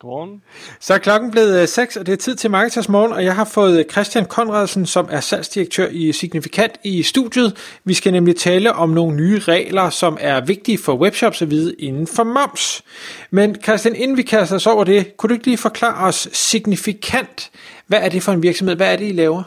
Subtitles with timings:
[0.00, 0.42] Godmorgen.
[0.80, 3.44] Så er klokken blevet 6, og det er tid til Marketers Morgen, og jeg har
[3.44, 7.78] fået Christian Konradsen, som er salgsdirektør i Signifikant i studiet.
[7.84, 11.74] Vi skal nemlig tale om nogle nye regler, som er vigtige for webshops at vide
[11.78, 12.82] inden for moms.
[13.30, 17.50] Men Christian, inden vi kaster os over det, kunne du ikke lige forklare os Signifikant?
[17.86, 18.76] Hvad er det for en virksomhed?
[18.76, 19.42] Hvad er det, I laver?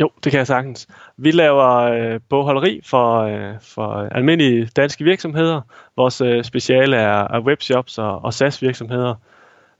[0.00, 0.88] Jo, det kan jeg sagtens.
[1.16, 5.60] Vi laver øh, bogholderi for, øh, for almindelige danske virksomheder.
[5.96, 9.14] Vores øh, speciale er, er webshops og, og SaaS virksomheder.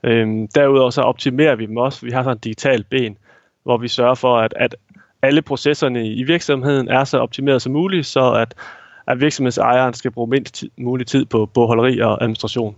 [0.03, 2.05] Øhm, derudover så optimerer vi dem også.
[2.05, 3.17] Vi har sådan en digital ben,
[3.63, 4.75] hvor vi sørger for, at, at
[5.21, 8.53] alle processerne i virksomheden er så optimeret som muligt, så at,
[9.07, 12.75] at virksomhedsejeren skal bruge mindst tid, mulig tid på bogholderi og administration.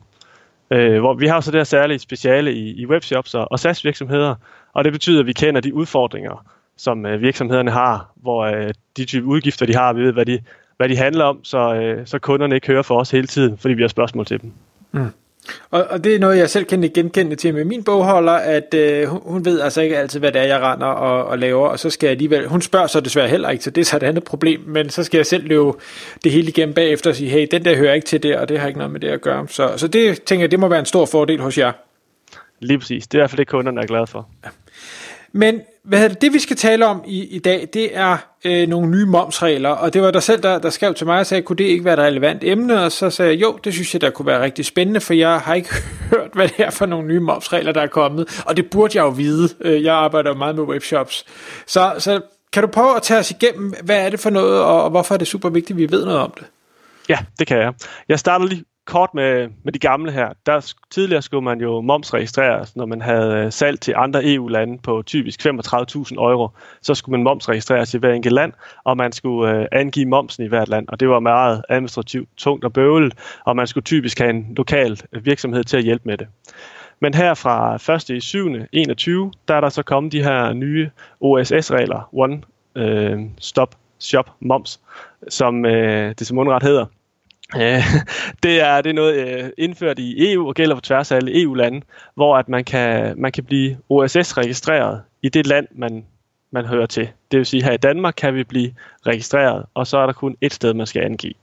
[0.71, 3.85] Øh, hvor vi har så det her særlige speciale i, i webshops og, og SaaS
[3.85, 4.35] virksomheder,
[4.73, 6.45] og det betyder, at vi kender de udfordringer,
[6.77, 10.39] som øh, virksomhederne har, hvor øh, de type udgifter, de har, vi ved, hvad de,
[10.77, 13.73] hvad de handler om, så, øh, så kunderne ikke hører for os hele tiden, fordi
[13.73, 14.51] vi har spørgsmål til dem.
[14.91, 15.07] Mm.
[15.69, 19.07] Og, og det er noget, jeg selv kan genkende til med min bogholder, at øh,
[19.07, 21.89] hun, ved altså ikke altid, hvad det er, jeg render og, og laver, og så
[21.89, 24.23] skal jeg alligevel, hun spørger så desværre heller ikke, så det er så et andet
[24.23, 25.71] problem, men så skal jeg selv løbe
[26.23, 28.59] det hele igennem bagefter og sige, hey, den der hører ikke til det, og det
[28.59, 29.47] har ikke noget med det at gøre.
[29.47, 31.71] Så, så det tænker jeg, det må være en stor fordel hos jer.
[32.59, 33.07] Lige præcis.
[33.07, 34.29] Det er i hvert fald det, kunderne er glade for.
[35.31, 38.67] Men hvad hedder det, det vi skal tale om i, i dag, det er øh,
[38.67, 41.41] nogle nye momsregler, og det var der selv, der, der skrev til mig og sagde,
[41.41, 42.83] kunne det ikke være et relevant emne?
[42.83, 45.39] Og så sagde jeg, jo, det synes jeg, der kunne være rigtig spændende, for jeg
[45.39, 45.69] har ikke
[46.11, 49.03] hørt, hvad det er for nogle nye momsregler, der er kommet, og det burde jeg
[49.03, 49.49] jo vide.
[49.61, 51.25] Øh, jeg arbejder jo meget med webshops.
[51.67, 52.21] Så, så
[52.53, 55.13] kan du prøve at tage os igennem, hvad er det for noget, og, og hvorfor
[55.13, 56.45] er det super vigtigt, at vi ved noget om det?
[57.09, 57.73] Ja, det kan jeg.
[58.09, 60.29] Jeg starter lige kort med, med de gamle her.
[60.45, 64.77] Der tidligere skulle man jo momsregistreres, altså når man havde øh, salg til andre EU-lande
[64.83, 66.49] på typisk 35.000 euro.
[66.81, 70.47] Så skulle man momsregistreres i hver enkelt land, og man skulle øh, angive momsen i
[70.47, 70.87] hvert land.
[70.87, 73.13] Og det var meget administrativt tungt og bøvlet,
[73.45, 76.27] og man skulle typisk have en lokal øh, virksomhed til at hjælpe med det.
[76.99, 78.09] Men her fra 1.
[78.09, 78.47] i 7.
[78.71, 80.89] 21, der er der så kommet de her nye
[81.21, 82.41] OSS-regler, One
[82.75, 84.79] øh, Stop Shop Moms,
[85.29, 86.85] som øh, det som underret hedder.
[87.55, 87.83] Øh,
[88.43, 91.41] det er det er noget øh, indført i EU og gælder på tværs af alle
[91.41, 91.81] EU-lande,
[92.15, 96.05] hvor at man kan man kan blive OSS-registreret i det land man
[96.51, 97.09] man hører til.
[97.31, 98.73] Det vil sige her i Danmark kan vi blive
[99.07, 101.33] registreret, og så er der kun et sted man skal angive.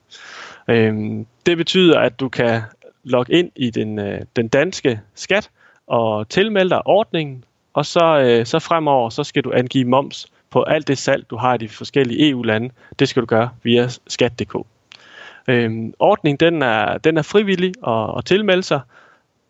[0.69, 2.63] Øhm, det betyder at du kan
[3.05, 5.51] logge ind i den øh, den danske skat
[5.87, 7.45] og tilmelde dig ordningen,
[7.75, 11.37] og så øh, så fremover så skal du angive moms på alt det salg du
[11.37, 12.71] har i de forskellige EU-lande.
[12.99, 14.57] Det skal du gøre via skat.dk.
[15.49, 18.81] Øhm, ordningen den er, den er frivillig at, at tilmelde sig,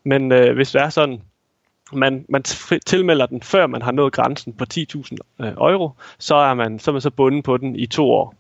[0.05, 1.23] men øh, hvis det er sådan,
[1.93, 2.43] man, man
[2.87, 6.91] tilmelder den, før man har nået grænsen på 10.000 øh, euro, så er, man, så
[6.91, 8.35] er man så bundet på den i to år.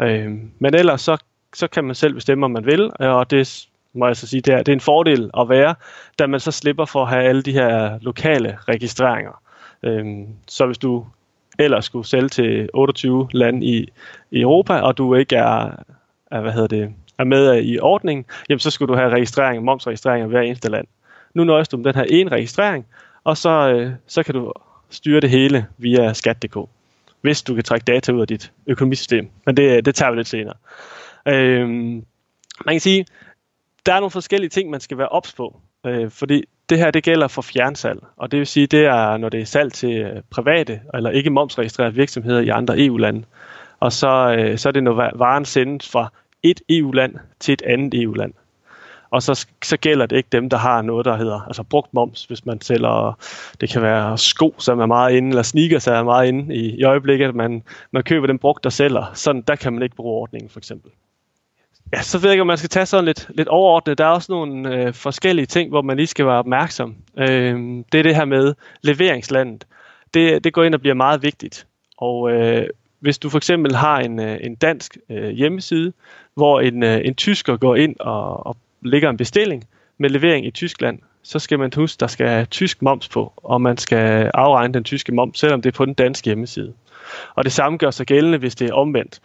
[0.00, 1.16] Øhm, men ellers så,
[1.54, 4.40] så kan man selv bestemme, om man vil, øh, og det må jeg så sige,
[4.40, 5.74] det er, det er en fordel at være,
[6.18, 9.42] da man så slipper for at have alle de her lokale registreringer.
[9.82, 11.06] Øhm, så hvis du
[11.58, 13.88] ellers skulle sælge til 28 lande i,
[14.30, 15.70] i Europa, og du ikke er
[16.30, 19.64] er, hvad hedder det, er med øh, i ordningen, jamen så skulle du have registrering,
[19.64, 20.86] momsregistrering af hver eneste land.
[21.34, 22.86] Nu nøjes du med den her ene registrering,
[23.24, 24.52] og så, øh, så kan du
[24.90, 26.56] styre det hele via skat.dk,
[27.20, 29.30] hvis du kan trække data ud af dit økonomisystem.
[29.46, 30.54] Men det, øh, det tager vi lidt senere.
[31.28, 32.04] Øhm,
[32.66, 33.06] man kan sige,
[33.86, 37.04] der er nogle forskellige ting, man skal være ops på, øh, fordi det her det
[37.04, 40.80] gælder for fjernsalg, og det vil sige, det er, når det er salg til private
[40.94, 43.24] eller ikke momsregistrerede virksomheder i andre EU-lande.
[43.80, 46.12] Og så, øh, så er det, når varen sendes fra
[46.42, 48.32] et EU-land til et andet EU-land.
[49.10, 52.24] Og så, så gælder det ikke dem, der har noget, der hedder altså brugt moms,
[52.24, 53.18] hvis man sælger,
[53.60, 56.76] det kan være sko, som er meget inde, eller sneakers, som er meget inde i,
[56.80, 59.10] i øjeblikket, man, man køber den brugt, der sælger.
[59.14, 60.90] Sådan, der kan man ikke bruge ordningen, for eksempel.
[61.92, 63.98] Ja, så ved jeg ikke, om man skal tage sådan lidt, lidt overordnet.
[63.98, 66.96] Der er også nogle øh, forskellige ting, hvor man lige skal være opmærksom.
[67.18, 67.58] Øh,
[67.92, 69.66] det er det her med leveringslandet.
[70.14, 71.66] Det, det går ind og bliver meget vigtigt.
[71.98, 72.66] Og øh,
[73.00, 75.92] hvis du for eksempel har en, øh, en dansk øh, hjemmeside,
[76.34, 79.64] hvor en, øh, en tysker går ind og, og lægger en bestilling
[79.98, 83.60] med levering i Tyskland, så skal man huske, der skal have tysk moms på, og
[83.60, 86.72] man skal afregne den tyske moms, selvom det er på den danske hjemmeside.
[87.34, 89.20] Og det samme gør sig gældende, hvis det er omvendt.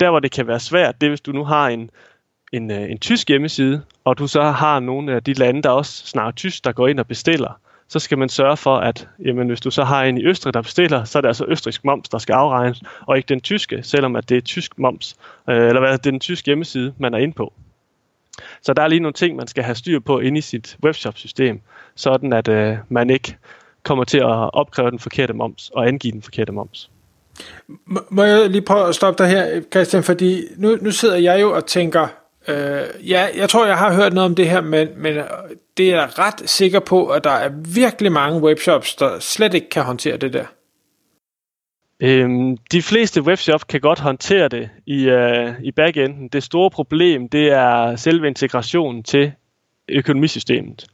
[0.00, 1.90] Der, hvor det kan være svært, det er, hvis du nu har en,
[2.52, 6.06] en, øh, en tysk hjemmeside, og du så har nogle af de lande, der også
[6.06, 7.60] snakker tysk, der går ind og bestiller,
[7.90, 10.62] så skal man sørge for, at jamen, hvis du så har en i Østrig, der
[10.62, 14.16] bestiller, så er det altså østrisk moms, der skal afregnes, og ikke den tyske, selvom
[14.16, 15.16] at det er tysk moms,
[15.48, 17.52] øh, eller hvad det er den tyske hjemmeside, man er inde på.
[18.62, 21.60] Så der er lige nogle ting, man skal have styr på inde i sit webshop-system,
[21.94, 23.36] sådan at øh, man ikke
[23.82, 26.90] kommer til at opkræve den forkerte moms og angive den forkerte moms.
[28.10, 31.54] Må jeg lige prøve at stoppe dig her, Christian, fordi nu, nu sidder jeg jo
[31.54, 32.08] og tænker,
[32.50, 35.24] øh, ja, jeg tror, jeg har hørt noget om det her, men, men øh,
[35.76, 39.68] det er jeg ret sikker på, at der er virkelig mange webshops, der slet ikke
[39.68, 40.44] kan håndtere det der.
[42.02, 46.28] Øhm, de fleste webshops kan godt håndtere det i, øh, i backenden.
[46.28, 49.32] Det store problem, det er selve integrationen til
[49.88, 50.86] økonomisystemet.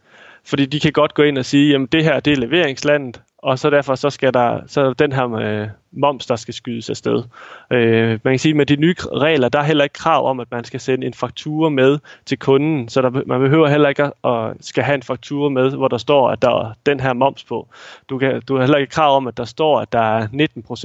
[0.44, 3.58] Fordi de kan godt gå ind og sige, jamen det her det er leveringslandet, og
[3.58, 7.22] så derfor så skal der så er den her øh, moms, der skal skydes afsted.
[7.70, 10.40] Øh, man kan sige, at med de nye regler, der er heller ikke krav om,
[10.40, 14.04] at man skal sende en faktura med til kunden, så der, man behøver heller ikke
[14.24, 17.44] at skal have en faktura med, hvor der står, at der er den her moms
[17.44, 17.68] på.
[18.08, 20.26] Du, kan, du har heller ikke krav om, at der står, at der er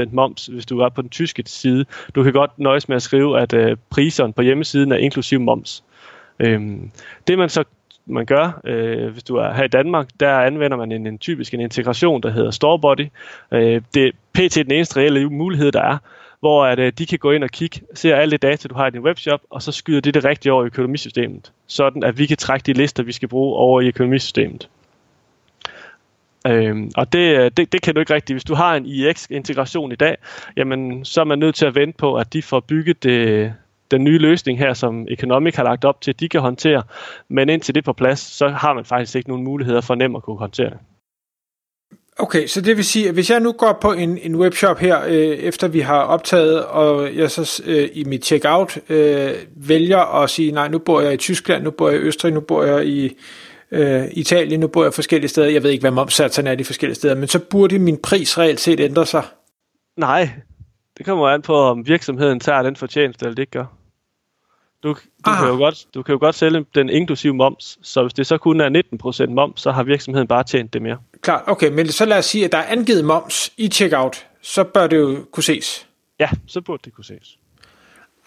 [0.05, 1.85] 19% moms, hvis du er på den tyske side.
[2.15, 5.83] Du kan godt nøjes med at skrive, at øh, priserne på hjemmesiden er inklusiv moms.
[6.39, 6.61] Øh,
[7.27, 7.63] det man så
[8.05, 11.53] man gør, øh, hvis du er her i Danmark, der anvender man en, en typisk
[11.53, 13.07] en integration, der hedder Storebody.
[13.51, 14.55] Øh, det er pt.
[14.55, 15.97] den eneste reelle mulighed, der er,
[16.39, 18.87] hvor at, øh, de kan gå ind og kigge, se alle det data, du har
[18.87, 22.25] i din webshop, og så skyder det det rigtige over i økonomisystemet, sådan at vi
[22.25, 24.69] kan trække de lister, vi skal bruge over i økonomisystemet.
[26.47, 28.35] Øhm, og det, øh, det, det kan du ikke rigtigt.
[28.35, 30.17] Hvis du har en IX-integration i dag,
[30.57, 33.53] jamen, så er man nødt til at vente på, at de får bygget det,
[33.91, 36.83] den nye løsning her, som Economic har lagt op til, de kan håndtere.
[37.29, 40.15] Men indtil det er på plads, så har man faktisk ikke nogen muligheder for nemt
[40.15, 40.77] at kunne håndtere det.
[42.17, 45.01] Okay, så det vil sige, at hvis jeg nu går på en, en webshop her,
[45.07, 50.29] øh, efter vi har optaget, og jeg så øh, i mit checkout øh, vælger at
[50.29, 52.85] sige, nej, nu bor jeg i Tyskland, nu bor jeg i Østrig, nu bor jeg
[52.85, 53.17] i
[53.71, 56.95] øh, Italien, nu bor jeg forskellige steder, jeg ved ikke, hvad momsatserne er de forskellige
[56.95, 59.23] steder, men så burde min pris reelt set ændre sig?
[59.97, 60.29] Nej,
[60.97, 63.80] det kommer an på, om virksomheden tager den fortjeneste, eller det ikke gør.
[64.83, 64.95] Du,
[65.25, 68.27] du, kan jo godt, du kan jo godt sælge den inklusive moms, så hvis det
[68.27, 68.83] så kun er
[69.27, 70.97] 19% moms, så har virksomheden bare tjent det mere.
[71.21, 74.63] Klart, okay, men så lad os sige, at der er angivet moms i checkout, så
[74.63, 75.87] bør det jo kunne ses.
[76.19, 77.37] Ja, så burde det kunne ses.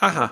[0.00, 0.26] Aha.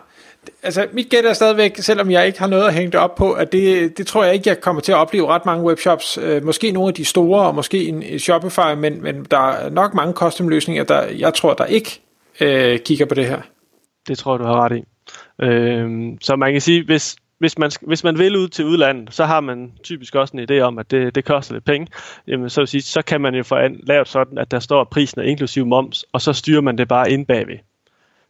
[0.63, 3.33] Altså, mit gæt er stadigvæk, selvom jeg ikke har noget at hænge det op på,
[3.33, 6.19] at det, det tror jeg ikke, jeg kommer til at opleve ret mange webshops.
[6.19, 9.95] Øh, måske nogle af de store, og måske en Shopify, men, men der er nok
[9.95, 12.01] mange custom løsninger, der jeg tror, der ikke
[12.41, 13.41] øh, kigger på det her.
[14.09, 14.85] Det tror du har ret i.
[15.43, 19.25] Øh, så man kan sige, hvis, hvis man, hvis man vil ud til udlandet, så
[19.25, 21.87] har man typisk også en idé om, at det, det koster lidt penge.
[22.27, 24.85] Jamen, så, vil sige, så kan man jo få an, lavet sådan, at der står,
[24.85, 27.59] prisen er inklusiv moms, og så styrer man det bare ind bagved.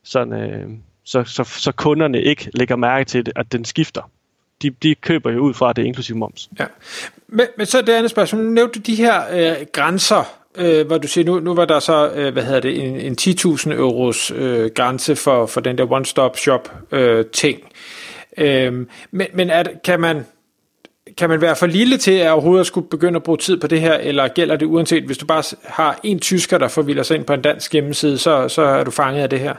[0.05, 0.69] Sådan, øh,
[1.05, 4.11] så, så, så kunderne ikke lægger mærke til, det, at den skifter.
[4.63, 6.51] De, de køber jo ud fra, at det er inklusiv moms.
[6.59, 6.67] Ja.
[7.29, 8.43] Men, men så det andet spørgsmål.
[8.43, 11.79] Nu nævnte du de her øh, grænser, øh, hvor du siger, nu, nu var der
[11.79, 15.93] så, øh, hvad hedder det, en, en 10.000 euros øh, grænse for, for den der
[15.93, 17.61] one-stop-shop øh, ting.
[18.39, 18.73] Øh,
[19.11, 20.25] men men er, kan man
[21.17, 23.81] kan man være for lille til at overhovedet skulle begynde at bruge tid på det
[23.81, 27.25] her, eller gælder det uanset, hvis du bare har en tysker, der forvilder sig ind
[27.25, 29.55] på en dansk hjemmeside, så, så er du fanget af det her?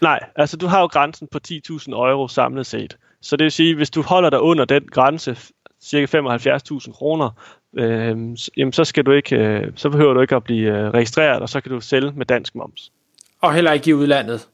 [0.00, 2.96] Nej, altså du har jo grænsen på 10.000 euro samlet set.
[3.22, 5.36] Så det vil sige, hvis du holder dig under den grænse,
[5.84, 7.30] cirka 75.000 kroner,
[7.76, 8.16] øh,
[8.56, 11.48] jamen så, skal du ikke, øh, så behøver du ikke at blive øh, registreret, og
[11.48, 12.92] så kan du sælge med dansk moms.
[13.40, 14.48] Og heller ikke i udlandet?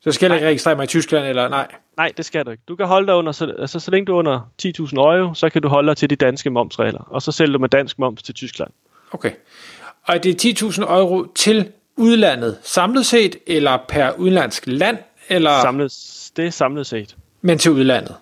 [0.00, 1.66] Så skal jeg ikke registrere mig i Tyskland, eller nej?
[1.96, 2.62] Nej, det skal du ikke.
[2.68, 5.50] Du kan holde dig under, så, altså så længe du er under 10.000 euro, så
[5.50, 8.22] kan du holde dig til de danske momsregler, og så sælger du med dansk moms
[8.22, 8.70] til Tyskland.
[9.12, 9.30] Okay.
[10.02, 14.98] Og det er 10.000 euro til udlandet samlet set, eller per udenlandsk land?
[15.28, 15.60] Eller?
[15.60, 15.92] Samlet,
[16.36, 17.16] det er samlet set.
[17.40, 18.14] Men til udlandet?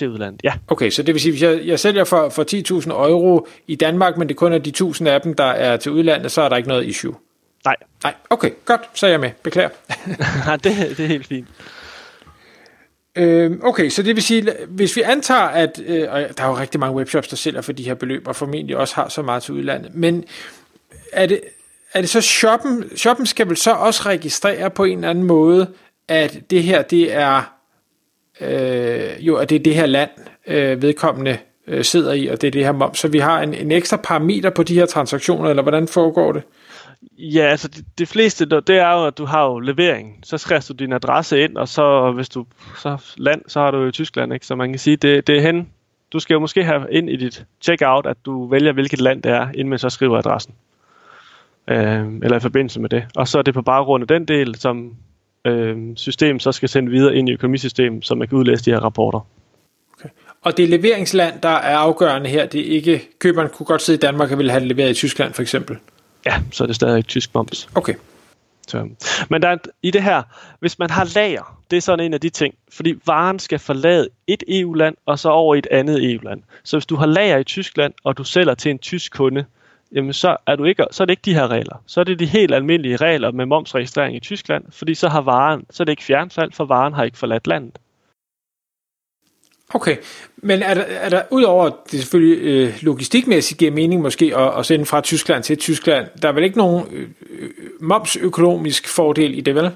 [0.00, 0.52] Til udlandet, ja.
[0.68, 4.16] Okay, så det vil sige, hvis jeg, jeg sælger for, for 10.000 euro i Danmark,
[4.16, 6.56] men det kun er de 1.000 af dem, der er til udlandet, så er der
[6.56, 7.14] ikke noget issue?
[7.64, 7.76] Nej.
[8.02, 9.30] Nej, okay, godt, så er jeg med.
[9.42, 9.68] Beklager.
[10.46, 11.48] Nej, det, det er helt fint.
[13.16, 16.58] Øh, okay, så det vil sige, hvis vi antager, at øh, og der er jo
[16.58, 19.42] rigtig mange webshops, der sælger for de her beløb, og formentlig også har så meget
[19.42, 20.24] til udlandet, men
[21.12, 21.40] er det,
[21.94, 25.68] er det så shoppen, shoppen skal vel så også registrere på en eller anden måde,
[26.08, 27.59] at det her, det er
[28.40, 30.10] øh, jo, at det er det her land,
[30.46, 32.98] øh, vedkommende øh, sidder i, og det er det her moms.
[32.98, 36.42] Så vi har en, en ekstra parameter på de her transaktioner, eller hvordan foregår det?
[37.18, 40.18] Ja, altså det, de fleste, det er jo, at du har jo levering.
[40.22, 42.46] Så skriver du din adresse ind, og så hvis du
[42.78, 44.46] så land, så har du jo Tyskland, ikke?
[44.46, 45.68] Så man kan sige, det, det er hen.
[46.12, 49.32] Du skal jo måske have ind i dit checkout, at du vælger, hvilket land det
[49.32, 50.54] er, inden man så skriver adressen.
[51.68, 53.04] Øh, eller i forbindelse med det.
[53.16, 54.94] Og så er det på baggrund af den del, som
[55.44, 58.80] øh, system så skal sende videre ind i økonomisystemet, så man kan udlæse de her
[58.80, 59.20] rapporter.
[59.98, 60.08] Okay.
[60.42, 62.46] Og det er leveringsland, der er afgørende her.
[62.46, 64.94] Det er ikke, køberen kunne godt sidde i Danmark og ville have det leveret i
[64.94, 65.76] Tyskland for eksempel.
[66.26, 67.68] Ja, så er det stadig tysk moms.
[67.74, 67.94] Okay.
[68.68, 68.88] Så.
[69.30, 70.22] Men der er, i det her,
[70.60, 74.08] hvis man har lager, det er sådan en af de ting, fordi varen skal forlade
[74.26, 76.42] et EU-land og så over i et andet EU-land.
[76.64, 79.44] Så hvis du har lager i Tyskland, og du sælger til en tysk kunde,
[79.94, 81.82] jamen så er, du ikke, så er det ikke de her regler.
[81.86, 85.66] Så er det de helt almindelige regler med momsregistrering i Tyskland, fordi så har varen,
[85.70, 87.78] så er det ikke fjernfald, for varen har ikke forladt landet.
[89.74, 89.96] Okay,
[90.36, 94.58] men er der, er der udover at det selvfølgelig øh, logistikmæssigt giver mening måske at,
[94.58, 99.38] at sende fra Tyskland til Tyskland, der er vel ikke nogen øh, øh momsøkonomisk fordel
[99.38, 99.70] i det, vel?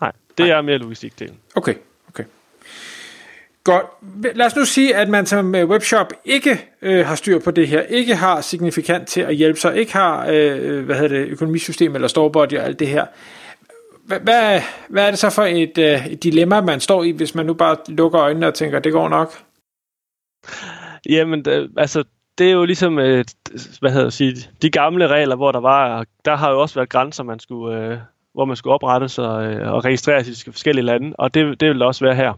[0.00, 0.58] Nej, det Nej.
[0.58, 1.36] er mere logistikdelen.
[1.54, 1.74] Okay.
[3.64, 3.86] Godt.
[4.36, 7.68] Lad os nu sige, at man som øh, webshop ikke øh, har styr på det
[7.68, 11.94] her, ikke har signifikant til at hjælpe sig, ikke har øh, hvad hedder det, økonomisystem
[11.94, 13.06] eller storebody og alt det her.
[14.06, 14.20] Hvad,
[14.88, 17.54] hvad, er det så for et, øh, et dilemma, man står i, hvis man nu
[17.54, 19.32] bare lukker øjnene og tænker, det går nok?
[21.08, 22.04] Jamen, det, altså,
[22.38, 23.24] det er jo ligesom, øh,
[23.80, 27.22] hvad hedder sige, de gamle regler, hvor der var, der har jo også været grænser,
[27.22, 27.98] man skulle, øh,
[28.34, 31.68] hvor man skulle oprette sig øh, og registrere sig i forskellige lande, og det, det
[31.68, 32.32] vil der også være her.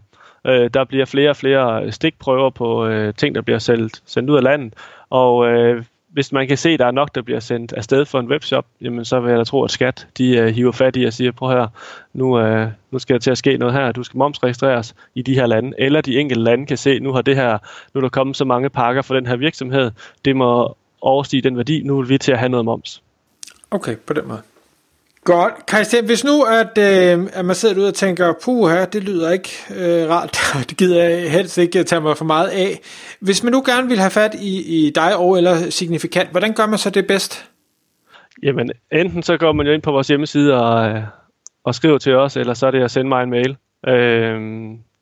[0.47, 4.29] Øh, der bliver flere og flere øh, stikprøver på øh, ting, der bliver sendt, sendt
[4.29, 4.73] ud af landet,
[5.09, 5.83] og øh,
[6.17, 8.65] hvis man kan se, at der er nok, der bliver sendt afsted for en webshop,
[8.81, 11.31] jamen så vil jeg da tro, at skat de øh, hiver fat i og siger,
[11.31, 11.67] prøv her,
[12.13, 15.33] nu, øh, nu skal der til at ske noget her, du skal momsregistreres i de
[15.33, 17.57] her lande, eller de enkelte lande kan se, nu har det her,
[17.93, 19.91] nu er der kommet så mange pakker for den her virksomhed,
[20.25, 23.03] det må overstige den værdi, nu vil vi til at have noget moms.
[23.71, 24.41] Okay, på den måde.
[25.27, 25.53] Godt.
[25.69, 29.49] Christian, hvis nu at, øh, at man sidder ud og tænker, puha, det lyder ikke
[29.75, 30.37] øh, rart,
[30.69, 32.79] det gider jeg helst ikke tage mig for meget af.
[33.19, 36.65] Hvis man nu gerne vil have fat i, i dig og eller signifikant, hvordan gør
[36.65, 37.49] man så det bedst?
[38.43, 41.01] Jamen, enten så går man jo ind på vores hjemmeside og, øh,
[41.63, 43.57] og skriver til os, eller så er det at sende mig en mail.
[43.87, 44.39] Øh,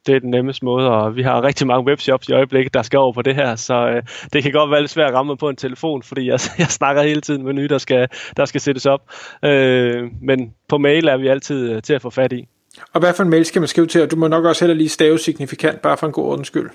[0.05, 2.99] det er den nemmeste måde, og vi har rigtig mange webshops i øjeblikket, der skal
[2.99, 5.49] over på det her, så øh, det kan godt være lidt svært at ramme på
[5.49, 8.07] en telefon, fordi jeg, jeg snakker hele tiden med nye, der skal,
[8.37, 9.01] der skal sættes op.
[9.45, 12.47] Øh, men på mail er vi altid øh, til at få fat i.
[12.93, 14.75] Og hvad for en mail skal man skrive til, og du må nok også heller
[14.75, 16.69] lige stave signifikant, bare for en god ordens skyld.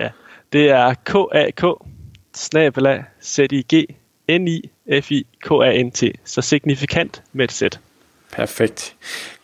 [0.00, 0.08] Ja,
[0.52, 1.64] det er k-a-k,
[2.34, 3.86] snabelag, z-i-g,
[4.28, 7.80] n-i-f-i-k-a-n-t, så signifikant med et sæt.
[8.32, 8.94] Perfekt.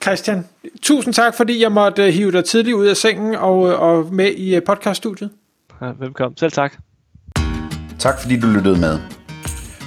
[0.03, 0.47] Christian,
[0.83, 4.15] tusind tak, fordi jeg måtte øh, hive dig tidligt ud af sengen og, øh, og
[4.15, 5.31] med i øh, podcaststudiet.
[5.83, 6.37] Ja, velkommen.
[6.37, 6.73] Selv tak.
[7.99, 8.99] Tak fordi du lyttede med.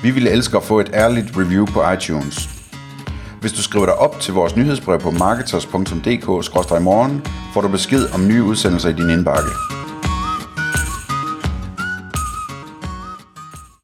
[0.04, 2.50] Vi ville elske at få et ærligt review på iTunes.
[3.42, 8.44] Hvis du skriver dig op til vores nyhedsbrev på marketers.dk-morgen, får du besked om nye
[8.44, 9.50] udsendelser i din indbakke.